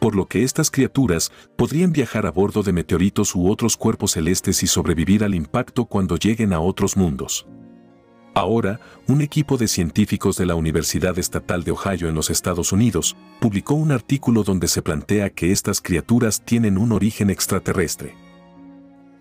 [0.00, 4.64] Por lo que estas criaturas podrían viajar a bordo de meteoritos u otros cuerpos celestes
[4.64, 7.46] y sobrevivir al impacto cuando lleguen a otros mundos.
[8.34, 13.14] Ahora, un equipo de científicos de la Universidad Estatal de Ohio en los Estados Unidos
[13.40, 18.14] publicó un artículo donde se plantea que estas criaturas tienen un origen extraterrestre.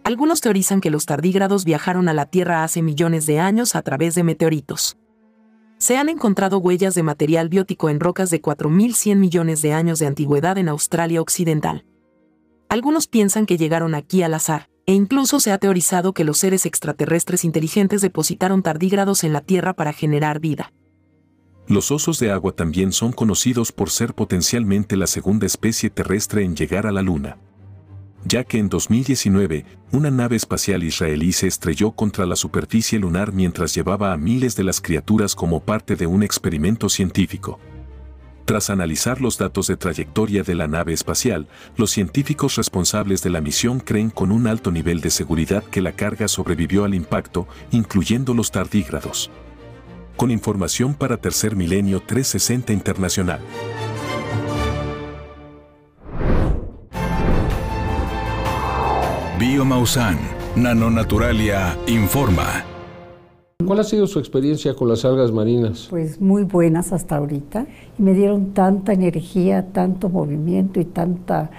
[0.05, 4.15] Algunos teorizan que los tardígrados viajaron a la Tierra hace millones de años a través
[4.15, 4.97] de meteoritos.
[5.77, 10.07] Se han encontrado huellas de material biótico en rocas de 4.100 millones de años de
[10.07, 11.85] antigüedad en Australia Occidental.
[12.69, 16.65] Algunos piensan que llegaron aquí al azar, e incluso se ha teorizado que los seres
[16.65, 20.73] extraterrestres inteligentes depositaron tardígrados en la Tierra para generar vida.
[21.67, 26.55] Los osos de agua también son conocidos por ser potencialmente la segunda especie terrestre en
[26.55, 27.37] llegar a la Luna.
[28.25, 33.73] Ya que en 2019, una nave espacial israelí se estrelló contra la superficie lunar mientras
[33.73, 37.59] llevaba a miles de las criaturas como parte de un experimento científico.
[38.51, 43.39] Tras analizar los datos de trayectoria de la nave espacial, los científicos responsables de la
[43.39, 48.33] misión creen con un alto nivel de seguridad que la carga sobrevivió al impacto, incluyendo
[48.33, 49.31] los tardígrados.
[50.17, 53.39] Con información para Tercer Milenio 360 Internacional.
[59.39, 60.19] Biomausan,
[60.57, 62.65] Nanonaturalia, informa.
[63.65, 65.87] ¿Cuál ha sido su experiencia con las algas marinas?
[65.89, 67.65] Pues muy buenas hasta ahorita.
[67.97, 71.51] Me dieron tanta energía, tanto movimiento y tanta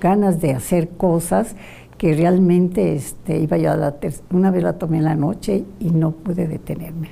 [0.00, 1.54] ganas de hacer cosas
[1.98, 3.94] que realmente este, iba yo a la
[4.32, 7.10] una vez la tomé en la noche y no pude detenerme.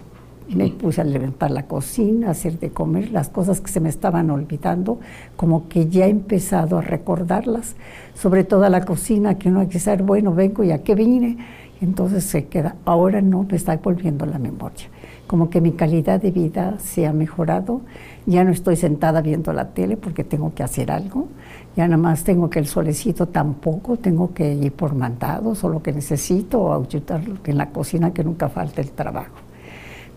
[0.49, 3.91] Me puse a levantar la cocina, a hacer de comer, las cosas que se me
[3.91, 4.99] estaban olvidando,
[5.37, 7.77] como que ya he empezado a recordarlas,
[8.15, 11.37] sobre todo la cocina, que uno hay que saber, bueno, vengo y a qué vine,
[11.81, 14.89] entonces se queda, ahora no me está volviendo la memoria.
[15.27, 17.83] Como que mi calidad de vida se ha mejorado,
[18.27, 21.29] ya no estoy sentada viendo la tele porque tengo que hacer algo,
[21.77, 25.83] ya nada más tengo que el solecito tampoco, tengo que ir por mandados o lo
[25.83, 29.48] que necesito o ayudar en la cocina que nunca falta el trabajo.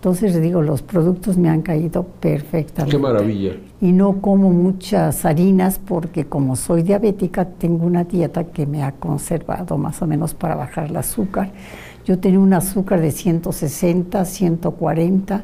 [0.01, 2.97] Entonces digo, los productos me han caído perfectamente.
[2.97, 3.51] Qué maravilla.
[3.81, 8.93] Y no como muchas harinas porque como soy diabética tengo una dieta que me ha
[8.93, 11.51] conservado más o menos para bajar el azúcar.
[12.03, 15.43] Yo tenía un azúcar de 160, 140,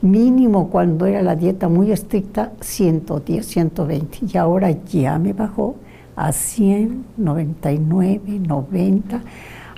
[0.00, 4.20] mínimo cuando era la dieta muy estricta, 110, 120.
[4.32, 5.76] Y ahora ya me bajó
[6.16, 9.20] a 100, 99, 90,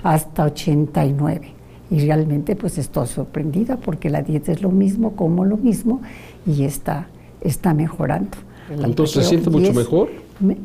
[0.03, 1.60] hasta 89
[1.91, 6.01] y realmente pues estoy sorprendida porque la dieta es lo mismo, como lo mismo
[6.47, 7.07] y está,
[7.41, 8.37] está mejorando.
[8.69, 10.09] Entonces se siente mucho mejor.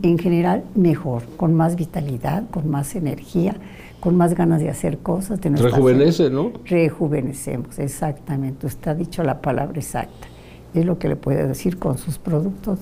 [0.02, 3.56] En general mejor, con más vitalidad, con más energía,
[4.00, 5.40] con más ganas de hacer cosas.
[5.40, 6.52] De Rejuvenece, ¿no?
[6.64, 8.66] Rejuvenecemos, exactamente.
[8.66, 10.28] Usted ha dicho la palabra exacta.
[10.72, 12.78] Es lo que le puede decir con sus productos.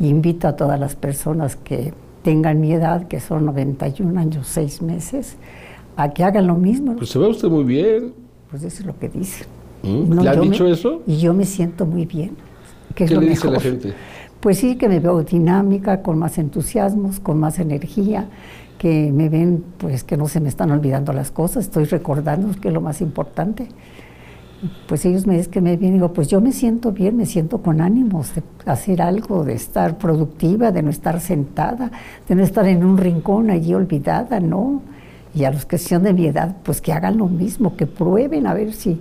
[0.00, 5.36] invito a todas las personas que tengan mi edad, que son 91 años, 6 meses,
[5.98, 6.94] a que hagan lo mismo.
[6.94, 8.14] Pues se ve usted muy bien.
[8.50, 9.44] Pues eso es lo que dice.
[9.82, 10.20] ¿Mm?
[10.20, 11.02] ¿Le han dicho eso?
[11.08, 12.36] Y yo me siento muy bien.
[12.94, 13.92] ¿Qué le dice la gente?
[14.38, 18.28] Pues sí, que me veo dinámica, con más entusiasmos, con más energía,
[18.78, 22.68] que me ven, pues que no se me están olvidando las cosas, estoy recordando que
[22.68, 23.66] es lo más importante.
[24.86, 27.58] Pues ellos me dicen que me bien, digo, pues yo me siento bien, me siento
[27.60, 31.90] con ánimos de hacer algo, de estar productiva, de no estar sentada,
[32.28, 34.82] de no estar en un rincón allí olvidada, no
[35.38, 38.48] y a los que son de mi edad, pues que hagan lo mismo, que prueben
[38.48, 39.00] a ver si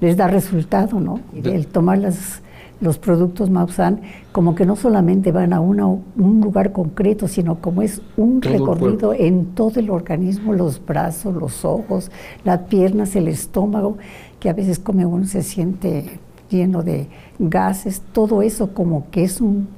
[0.00, 1.20] les da resultado, ¿no?
[1.44, 2.42] El tomar las,
[2.80, 4.00] los productos Mausan
[4.32, 9.14] como que no solamente van a una, un lugar concreto, sino como es un recorrido
[9.14, 12.10] en todo el organismo, los brazos, los ojos,
[12.44, 13.96] las piernas, el estómago,
[14.40, 16.18] que a veces como uno se siente
[16.50, 17.06] lleno de
[17.38, 19.68] gases, todo eso como que es un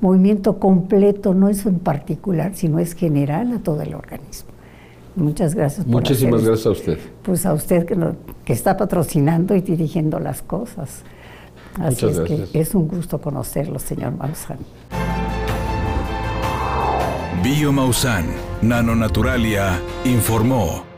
[0.00, 4.51] movimiento completo, no es en particular, sino es general a todo el organismo.
[5.14, 5.84] Muchas gracias.
[5.84, 6.98] Por Muchísimas gracias a usted.
[7.22, 7.96] Pues a usted que,
[8.44, 11.02] que está patrocinando y dirigiendo las cosas.
[11.80, 14.58] Así es que es un gusto conocerlo, señor Maussan.
[17.42, 18.26] Bio Maussan,
[18.62, 20.91] Nanonaturalia, informó.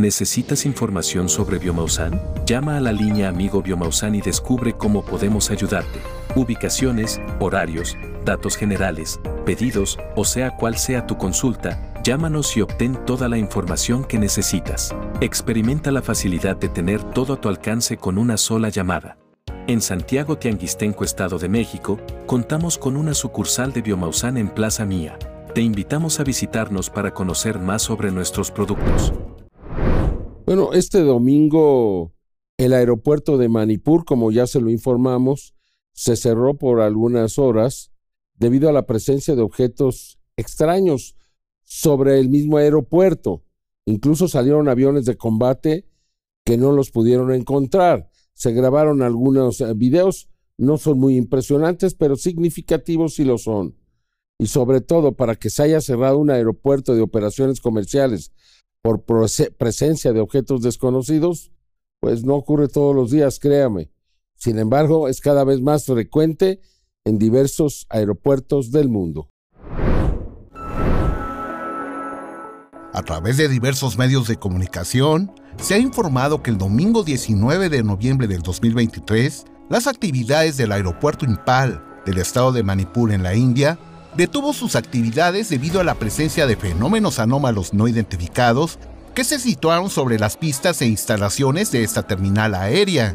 [0.00, 2.18] ¿Necesitas información sobre Biomausan?
[2.46, 6.00] Llama a la línea Amigo Biomausan y descubre cómo podemos ayudarte.
[6.34, 13.28] Ubicaciones, horarios, datos generales, pedidos, o sea cual sea tu consulta, llámanos y obtén toda
[13.28, 14.96] la información que necesitas.
[15.20, 19.18] Experimenta la facilidad de tener todo a tu alcance con una sola llamada.
[19.66, 25.18] En Santiago Tianguistenco, Estado de México, contamos con una sucursal de Biomausan en Plaza Mía.
[25.54, 29.12] Te invitamos a visitarnos para conocer más sobre nuestros productos.
[30.46, 32.12] Bueno, este domingo
[32.56, 35.54] el aeropuerto de Manipur, como ya se lo informamos,
[35.92, 37.90] se cerró por algunas horas
[38.34, 41.16] debido a la presencia de objetos extraños
[41.64, 43.44] sobre el mismo aeropuerto.
[43.86, 45.88] Incluso salieron aviones de combate
[46.44, 48.10] que no los pudieron encontrar.
[48.34, 50.28] Se grabaron algunos eh, videos,
[50.58, 53.76] no son muy impresionantes, pero significativos sí lo son.
[54.38, 58.32] Y sobre todo, para que se haya cerrado un aeropuerto de operaciones comerciales
[58.82, 61.52] por presencia de objetos desconocidos,
[62.00, 63.90] pues no ocurre todos los días, créame.
[64.36, 66.60] Sin embargo, es cada vez más frecuente
[67.04, 69.30] en diversos aeropuertos del mundo.
[72.92, 77.82] A través de diversos medios de comunicación, se ha informado que el domingo 19 de
[77.82, 83.78] noviembre del 2023, las actividades del aeropuerto Impal del estado de Manipur en la India
[84.16, 88.78] detuvo sus actividades debido a la presencia de fenómenos anómalos no identificados
[89.14, 93.14] que se situaron sobre las pistas e instalaciones de esta terminal aérea.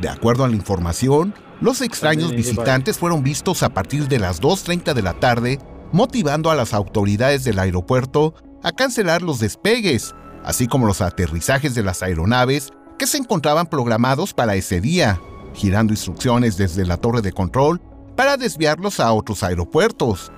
[0.00, 4.92] De acuerdo a la información, los extraños visitantes fueron vistos a partir de las 2.30
[4.92, 5.58] de la tarde,
[5.92, 10.14] motivando a las autoridades del aeropuerto a cancelar los despegues,
[10.44, 15.20] así como los aterrizajes de las aeronaves que se encontraban programados para ese día,
[15.54, 17.80] girando instrucciones desde la torre de control
[18.16, 20.32] para desviarlos a otros aeropuertos.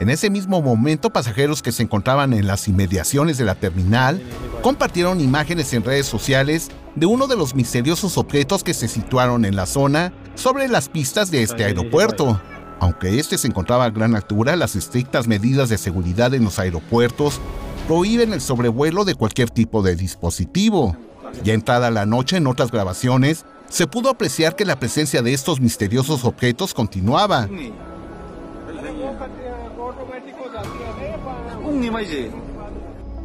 [0.00, 4.22] En ese mismo momento, pasajeros que se encontraban en las inmediaciones de la terminal
[4.62, 9.56] compartieron imágenes en redes sociales de uno de los misteriosos objetos que se situaron en
[9.56, 12.40] la zona sobre las pistas de este aeropuerto.
[12.80, 17.40] Aunque este se encontraba a gran altura, las estrictas medidas de seguridad en los aeropuertos
[17.88, 20.96] prohíben el sobrevuelo de cualquier tipo de dispositivo.
[21.42, 25.60] Ya entrada la noche en otras grabaciones, se pudo apreciar que la presencia de estos
[25.60, 27.48] misteriosos objetos continuaba.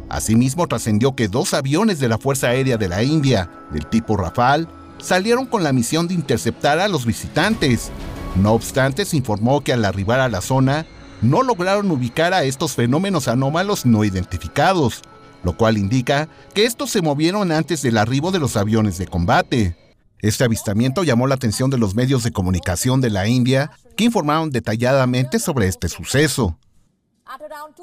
[0.08, 4.68] Asimismo, trascendió que dos aviones de la Fuerza Aérea de la India, del tipo Rafale,
[4.98, 7.90] salieron con la misión de interceptar a los visitantes.
[8.36, 10.86] No obstante, se informó que al arribar a la zona,
[11.22, 15.02] no lograron ubicar a estos fenómenos anómalos no identificados,
[15.42, 19.76] lo cual indica que estos se movieron antes del arribo de los aviones de combate.
[20.24, 24.48] Este avistamiento llamó la atención de los medios de comunicación de la India, que informaron
[24.48, 26.56] detalladamente sobre este suceso.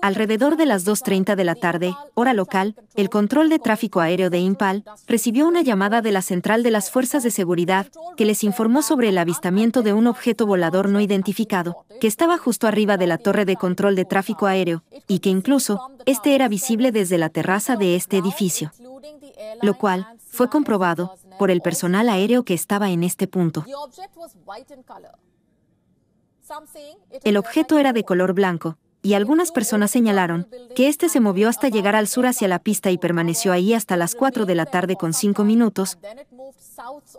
[0.01, 4.39] Alrededor de las 2.30 de la tarde, hora local, el control de tráfico aéreo de
[4.39, 8.81] Impal recibió una llamada de la central de las fuerzas de seguridad que les informó
[8.81, 13.19] sobre el avistamiento de un objeto volador no identificado que estaba justo arriba de la
[13.19, 17.75] torre de control de tráfico aéreo y que incluso este era visible desde la terraza
[17.75, 18.71] de este edificio,
[19.61, 23.65] lo cual fue comprobado por el personal aéreo que estaba en este punto.
[27.23, 31.69] El objeto era de color blanco, y algunas personas señalaron que este se movió hasta
[31.69, 34.97] llegar al sur hacia la pista y permaneció ahí hasta las 4 de la tarde
[34.97, 35.97] con 5 minutos,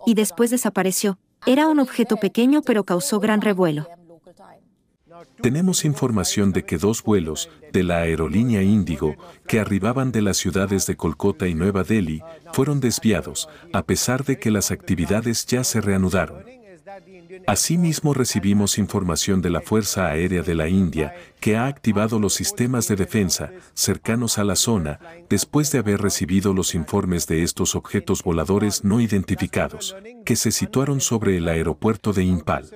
[0.07, 1.19] y después desapareció.
[1.45, 3.89] Era un objeto pequeño pero causó gran revuelo.
[5.43, 9.17] Tenemos información de que dos vuelos de la aerolínea Índigo
[9.47, 12.23] que arribaban de las ciudades de Kolkata y Nueva Delhi
[12.53, 16.45] fueron desviados, a pesar de que las actividades ya se reanudaron.
[17.47, 22.87] Asimismo recibimos información de la Fuerza Aérea de la India que ha activado los sistemas
[22.89, 28.23] de defensa cercanos a la zona después de haber recibido los informes de estos objetos
[28.23, 32.69] voladores no identificados que se situaron sobre el aeropuerto de Impal.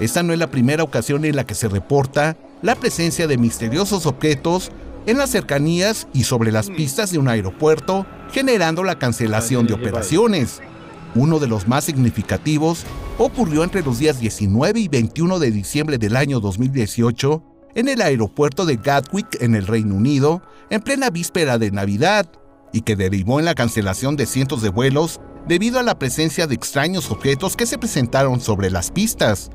[0.00, 4.04] Esta no es la primera ocasión en la que se reporta la presencia de misteriosos
[4.04, 4.72] objetos
[5.06, 10.60] en las cercanías y sobre las pistas de un aeropuerto, generando la cancelación de operaciones.
[11.14, 12.84] Uno de los más significativos
[13.18, 17.44] ocurrió entre los días 19 y 21 de diciembre del año 2018
[17.76, 22.28] en el aeropuerto de Gatwick en el Reino Unido, en plena víspera de Navidad,
[22.72, 26.54] y que derivó en la cancelación de cientos de vuelos debido a la presencia de
[26.54, 29.50] extraños objetos que se presentaron sobre las pistas.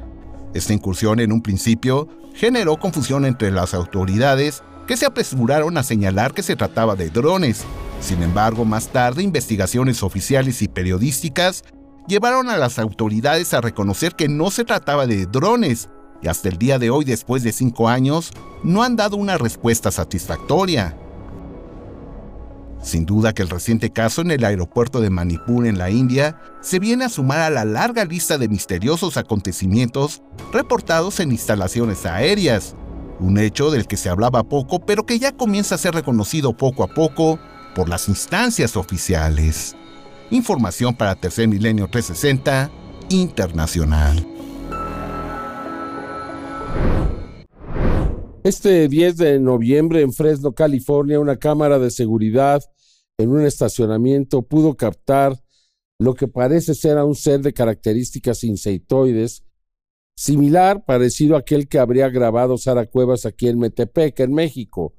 [0.54, 6.34] Esta incursión en un principio generó confusión entre las autoridades que se apresuraron a señalar
[6.34, 7.64] que se trataba de drones.
[8.02, 11.64] Sin embargo, más tarde investigaciones oficiales y periodísticas
[12.08, 15.90] llevaron a las autoridades a reconocer que no se trataba de drones,
[16.22, 18.32] y hasta el día de hoy, después de cinco años,
[18.64, 20.98] no han dado una respuesta satisfactoria.
[22.86, 26.78] Sin duda que el reciente caso en el aeropuerto de Manipur en la India se
[26.78, 30.22] viene a sumar a la larga lista de misteriosos acontecimientos
[30.54, 32.76] reportados en instalaciones aéreas,
[33.20, 36.84] un hecho del que se hablaba poco pero que ya comienza a ser reconocido poco
[36.84, 37.40] a poco
[37.74, 39.76] por las instancias oficiales.
[40.30, 42.70] Información para Tercer Milenio 360
[43.10, 44.28] Internacional.
[48.44, 52.62] Este 10 de noviembre en Fresno, California, una cámara de seguridad
[53.18, 55.40] en un estacionamiento pudo captar
[56.00, 59.44] lo que parece ser a un ser de características insectoides,
[60.16, 64.94] similar, parecido a aquel que habría grabado Sara Cuevas aquí en Metepec, en México,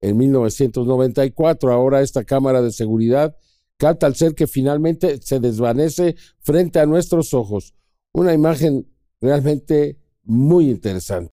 [0.00, 1.72] en 1994.
[1.72, 3.36] Ahora esta cámara de seguridad
[3.76, 7.74] capta al ser que finalmente se desvanece frente a nuestros ojos.
[8.12, 8.86] Una imagen
[9.20, 11.32] realmente muy interesante.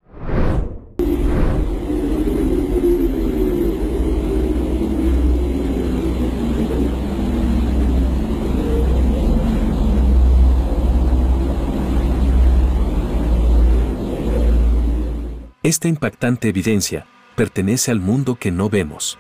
[15.66, 19.18] Esta impactante evidencia pertenece al mundo que no vemos.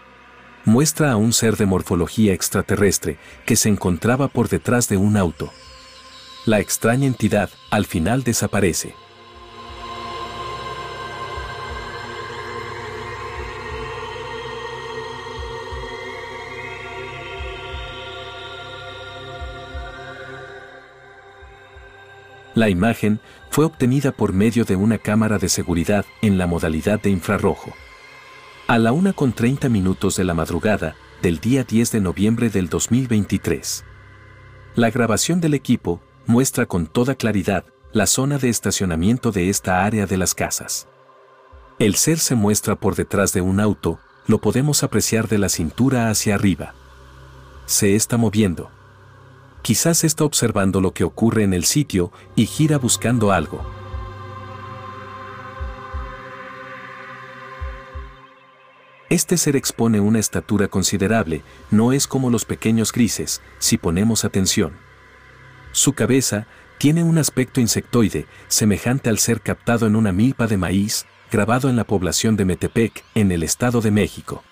[0.63, 3.17] Muestra a un ser de morfología extraterrestre
[3.47, 5.51] que se encontraba por detrás de un auto.
[6.45, 8.93] La extraña entidad al final desaparece.
[22.55, 27.09] La imagen fue obtenida por medio de una cámara de seguridad en la modalidad de
[27.09, 27.73] infrarrojo.
[28.67, 32.69] A la una con 30 minutos de la madrugada del día 10 de noviembre del
[32.69, 33.83] 2023.
[34.75, 40.05] La grabación del equipo muestra con toda claridad la zona de estacionamiento de esta área
[40.05, 40.87] de las casas.
[41.77, 46.09] El ser se muestra por detrás de un auto, lo podemos apreciar de la cintura
[46.09, 46.73] hacia arriba.
[47.65, 48.71] Se está moviendo.
[49.65, 53.65] Quizás está observando lo que ocurre en el sitio y gira buscando algo.
[59.09, 61.41] Este ser expone una estatura considerable,
[61.71, 64.73] no es como los pequeños grises, si ponemos atención.
[65.71, 66.45] Su cabeza
[66.77, 71.75] tiene un aspecto insectoide, semejante al ser captado en una milpa de maíz, grabado en
[71.75, 74.43] la población de Metepec, en el Estado de México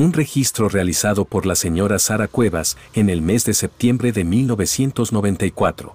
[0.00, 5.94] un registro realizado por la señora Sara Cuevas en el mes de septiembre de 1994.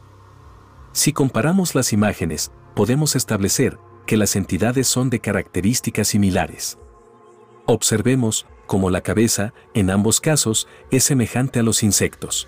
[0.91, 6.77] Si comparamos las imágenes, podemos establecer que las entidades son de características similares.
[7.65, 12.47] Observemos cómo la cabeza, en ambos casos, es semejante a los insectos.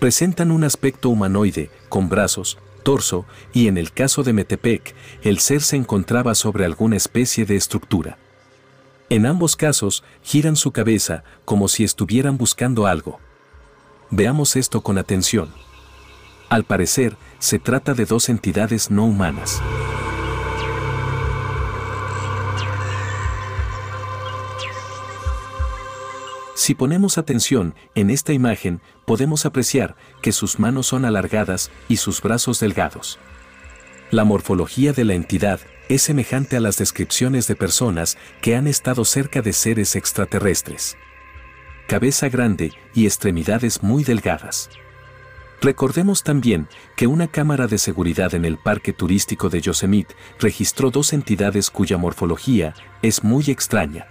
[0.00, 5.62] Presentan un aspecto humanoide, con brazos, torso, y en el caso de Metepec, el ser
[5.62, 8.18] se encontraba sobre alguna especie de estructura.
[9.08, 13.20] En ambos casos, giran su cabeza como si estuvieran buscando algo.
[14.10, 15.52] Veamos esto con atención.
[16.48, 19.62] Al parecer, se trata de dos entidades no humanas.
[26.54, 32.20] Si ponemos atención en esta imagen, podemos apreciar que sus manos son alargadas y sus
[32.20, 33.20] brazos delgados.
[34.10, 39.04] La morfología de la entidad es semejante a las descripciones de personas que han estado
[39.04, 40.96] cerca de seres extraterrestres.
[41.86, 44.68] Cabeza grande y extremidades muy delgadas.
[45.62, 51.12] Recordemos también que una cámara de seguridad en el parque turístico de Yosemite registró dos
[51.12, 54.06] entidades cuya morfología es muy extraña.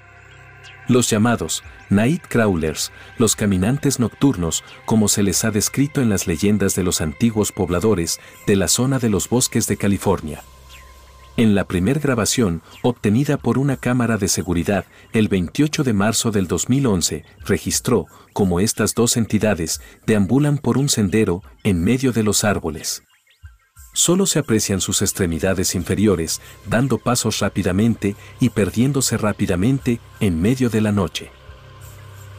[0.88, 6.76] Los llamados night crawlers, los caminantes nocturnos, como se les ha descrito en las leyendas
[6.76, 10.42] de los antiguos pobladores de la zona de los bosques de California.
[11.38, 16.48] En la primer grabación, obtenida por una cámara de seguridad el 28 de marzo del
[16.48, 23.04] 2011, registró cómo estas dos entidades deambulan por un sendero en medio de los árboles.
[23.94, 30.80] Solo se aprecian sus extremidades inferiores, dando pasos rápidamente y perdiéndose rápidamente en medio de
[30.80, 31.32] la noche.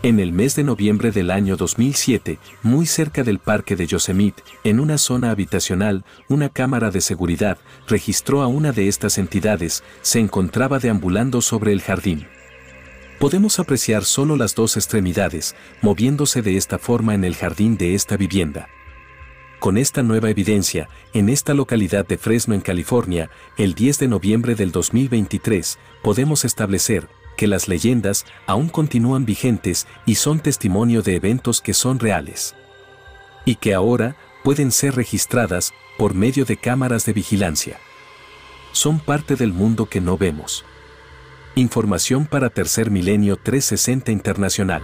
[0.02, 4.78] En el mes de noviembre del año 2007, muy cerca del parque de Yosemite, en
[4.78, 10.78] una zona habitacional, una cámara de seguridad registró a una de estas entidades, se encontraba
[10.78, 12.26] deambulando sobre el jardín.
[13.18, 18.18] Podemos apreciar solo las dos extremidades, moviéndose de esta forma en el jardín de esta
[18.18, 18.68] vivienda.
[19.58, 24.54] Con esta nueva evidencia, en esta localidad de Fresno, en California, el 10 de noviembre
[24.54, 31.60] del 2023, podemos establecer que las leyendas aún continúan vigentes y son testimonio de eventos
[31.60, 32.54] que son reales.
[33.44, 37.78] Y que ahora pueden ser registradas por medio de cámaras de vigilancia.
[38.72, 40.64] Son parte del mundo que no vemos.
[41.54, 44.82] Información para Tercer Milenio 360 Internacional.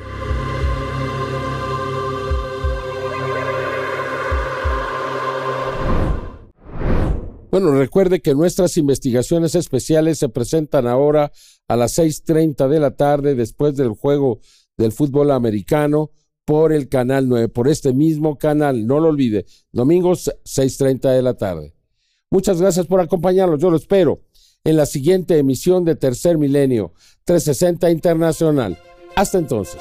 [7.53, 11.31] Bueno, recuerde que nuestras investigaciones especiales se presentan ahora
[11.73, 14.41] a las 6.30 de la tarde después del juego
[14.77, 16.11] del fútbol americano
[16.45, 21.33] por el canal 9, por este mismo canal, no lo olvide, domingos 6.30 de la
[21.35, 21.75] tarde.
[22.31, 24.21] Muchas gracias por acompañarnos, yo lo espero
[24.65, 26.93] en la siguiente emisión de Tercer Milenio
[27.25, 28.79] 360 Internacional.
[29.17, 29.81] Hasta entonces.